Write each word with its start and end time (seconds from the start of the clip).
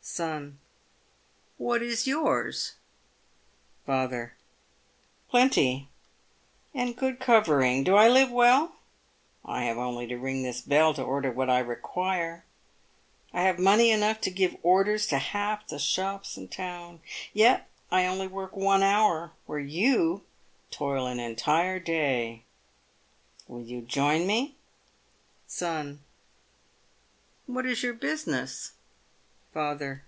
Son. 0.00 0.58
What 1.58 1.82
is 1.82 2.06
yours? 2.06 2.72
Father. 3.84 4.32
Plenty 5.28 5.90
and 6.74 6.96
good 6.96 7.20
covering. 7.20 7.84
Do 7.84 7.94
I 7.94 8.08
live 8.08 8.30
well? 8.30 8.76
I 9.44 9.64
have 9.64 9.76
only 9.76 10.06
to 10.06 10.16
ring 10.16 10.42
this 10.42 10.62
bell 10.62 10.94
to 10.94 11.02
order 11.02 11.30
what 11.30 11.50
I 11.50 11.58
require. 11.58 12.46
I 13.34 13.42
have 13.42 13.58
money 13.58 13.90
enough 13.90 14.20
to 14.22 14.30
give 14.30 14.56
orders 14.62 15.06
to 15.08 15.18
half 15.18 15.68
the 15.68 15.78
shops 15.78 16.38
in 16.38 16.44
the 16.46 16.54
town. 16.54 17.00
Yet 17.34 17.68
I 17.90 18.06
only 18.06 18.26
work 18.26 18.56
one 18.56 18.82
hour 18.82 19.32
where 19.44 19.60
you 19.60 20.24
toil 20.70 21.06
an 21.06 21.20
entire 21.20 21.78
day. 21.78 22.44
Will 23.46 23.62
you 23.62 23.82
join 23.82 24.26
me? 24.26 24.56
Son. 25.46 26.02
What 27.44 27.66
is 27.66 27.82
your 27.82 27.94
business? 27.94 28.72
Father. 29.52 30.04